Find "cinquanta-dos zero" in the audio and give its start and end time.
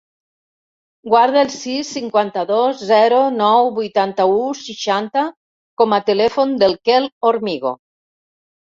1.97-3.19